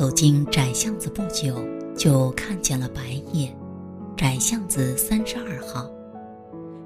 [0.00, 1.62] 走进窄巷子不久，
[1.94, 3.02] 就看见了白
[3.34, 3.54] 夜，
[4.16, 5.90] 窄巷子三十二号。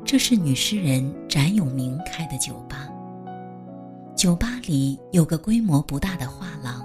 [0.05, 2.89] 这是女诗人翟永明开的酒吧。
[4.17, 6.85] 酒吧里有个规模不大的画廊，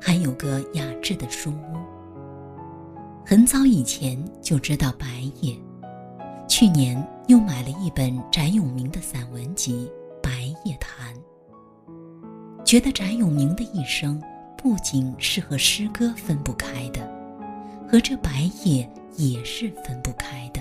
[0.00, 1.76] 还有个雅致的书屋。
[3.22, 5.06] 很早以前就知道白
[5.42, 5.54] 夜，
[6.48, 9.86] 去年又买了一本翟永明的散文集
[10.22, 11.14] 《白夜谈》。
[12.64, 14.18] 觉得翟永明的一生
[14.60, 17.00] 不仅是和诗歌分不开的，
[17.88, 20.60] 和这白夜也是分不开的。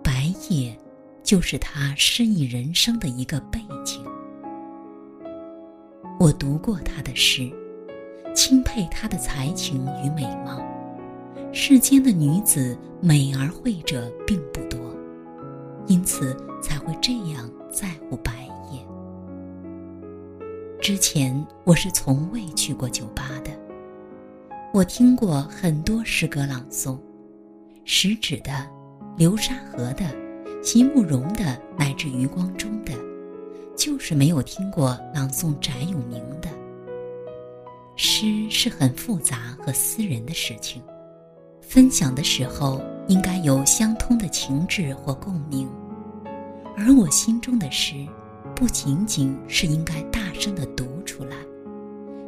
[0.00, 0.78] 白夜，
[1.24, 4.00] 就是他诗意人生的一个背景。
[6.20, 7.50] 我读过他的诗，
[8.32, 10.64] 钦佩他的才情与美貌。
[11.52, 14.78] 世间的女子美而慧者并不多，
[15.88, 18.35] 因此才会这样在乎白。
[20.86, 23.50] 之前我是从未去过酒吧的。
[24.72, 26.96] 我听过很多诗歌朗诵，
[27.84, 28.64] 食指的、
[29.16, 30.04] 流沙河的、
[30.62, 32.92] 席慕容的，乃至余光中的，
[33.76, 36.48] 就是没有听过朗诵翟永明的。
[37.96, 40.80] 诗是很复杂和私人的事情，
[41.60, 45.68] 分享的时候应该有相通的情志或共鸣，
[46.76, 48.06] 而我心中的诗。
[48.56, 51.36] 不仅仅是应该大声的读出来，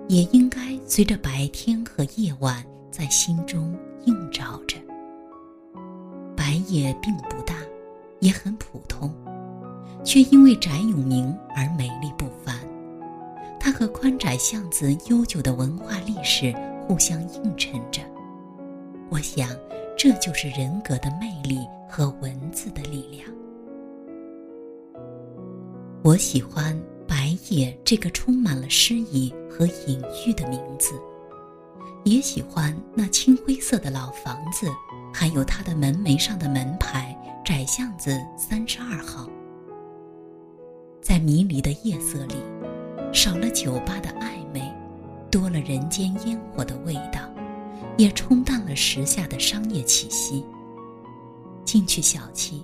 [0.09, 4.77] 也应该随着白天和夜晚在心中映照着。
[6.37, 7.55] 白夜并不大，
[8.21, 9.11] 也很普通，
[10.05, 12.55] 却因为翟永明而美丽不凡。
[13.59, 16.55] 它和宽窄巷子悠久的文化历史
[16.87, 18.03] 互相映衬着。
[19.09, 19.49] 我想，
[19.97, 23.38] 这就是人格的魅力和文字的力量。
[26.09, 26.75] 我喜欢
[27.07, 30.95] “白夜”这个充满了诗意和隐喻的名字，
[32.03, 34.69] 也喜欢那青灰色的老房子，
[35.13, 37.15] 还有它的门楣上的门牌
[37.45, 39.29] “窄巷子三十二号”。
[41.03, 42.37] 在迷离的夜色里，
[43.13, 44.63] 少了酒吧的暧昧，
[45.31, 47.21] 多了人间烟火的味道，
[47.99, 50.43] 也冲淡了时下的商业气息。
[51.67, 52.63] 进去小憩，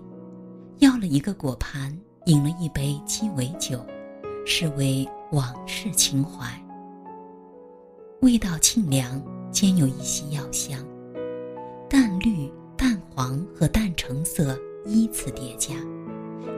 [0.79, 1.95] 要了一个果盘。
[2.27, 3.85] 饮了一杯鸡尾酒，
[4.47, 6.47] 是为往事情怀。
[8.21, 10.79] 味道沁凉，兼有一些药香，
[11.87, 15.75] 淡绿、淡黄和淡橙色依次叠加，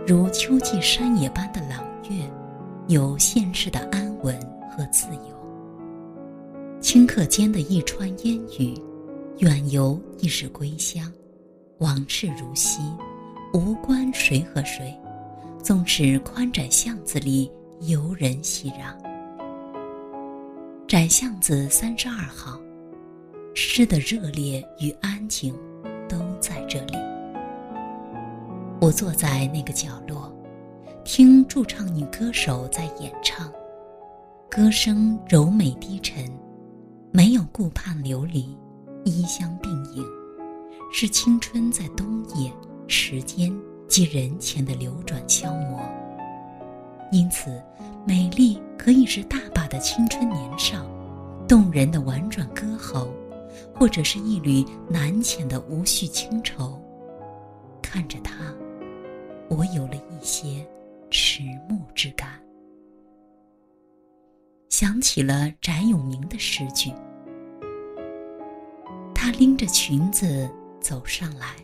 [0.06, 2.30] 如秋季山野般的朗月，
[2.86, 4.38] 有现世的安稳
[4.70, 6.80] 和自由。
[6.80, 8.80] 顷刻间的一川烟雨，
[9.38, 11.12] 远游亦是归乡，
[11.78, 12.80] 往事如昔，
[13.52, 14.96] 无关谁和谁。
[15.66, 17.50] 纵使宽窄巷子里
[17.88, 18.94] 游人熙攘，
[20.86, 22.56] 窄巷子三十二号，
[23.52, 25.52] 诗的热烈与安静
[26.08, 26.92] 都在这里。
[28.80, 30.32] 我坐在那个角落，
[31.04, 33.52] 听驻唱女歌手在演唱，
[34.48, 36.30] 歌声柔美低沉，
[37.10, 38.56] 没有顾盼流离，
[39.04, 40.04] 衣香鬓影，
[40.92, 42.52] 是青春在冬夜
[42.86, 43.52] 时间。
[43.96, 45.80] 及人前的流转消磨，
[47.10, 47.62] 因此，
[48.06, 50.84] 美丽可以是大把的青春年少，
[51.48, 53.08] 动人的婉转歌喉，
[53.74, 56.78] 或者是一缕难遣的无绪清愁。
[57.80, 58.34] 看着它，
[59.48, 60.62] 我有了一些
[61.10, 62.28] 迟暮之感，
[64.68, 66.92] 想起了翟永明的诗句
[69.16, 70.46] ：“她拎着裙子
[70.82, 71.56] 走上来，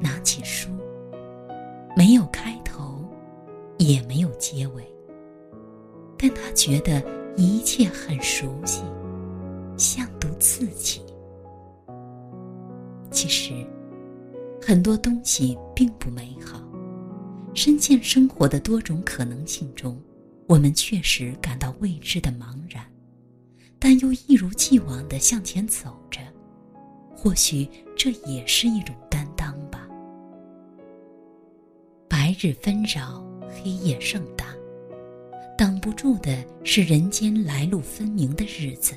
[0.00, 0.39] 拿起。”
[2.00, 3.04] 没有开头，
[3.76, 4.82] 也没有结尾，
[6.16, 7.04] 但他觉得
[7.36, 8.82] 一切很熟悉，
[9.76, 11.02] 像读自己。
[13.10, 13.52] 其实，
[14.62, 16.58] 很多东西并不美好。
[17.52, 20.00] 深陷生活的多种可能性中，
[20.46, 22.82] 我们确实感到未知的茫然，
[23.78, 26.18] 但又一如既往的向前走着。
[27.14, 29.79] 或许这也是一种担当吧。
[32.40, 34.46] 白日纷扰，黑夜盛大，
[35.58, 38.94] 挡不住的是人间来路分明的日子，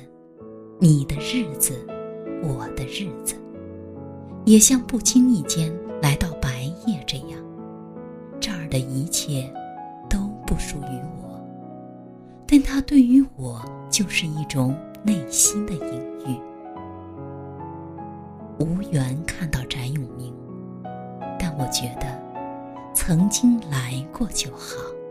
[0.80, 1.86] 你的日子，
[2.42, 3.34] 我的日子，
[4.46, 5.70] 也像不经意间
[6.00, 7.38] 来到白夜这样，
[8.40, 9.52] 这儿的一切
[10.08, 11.38] 都不属于我，
[12.46, 16.40] 但它对于我就是一种内心的隐喻。
[18.58, 20.34] 无缘看到翟永明，
[21.38, 22.23] 但我觉得。
[22.94, 25.03] 曾经来过就好。